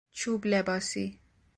چوب 0.17 0.45
لباسی 0.47 1.19